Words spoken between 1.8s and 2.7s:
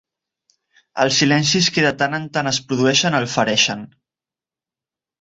de tant en tant es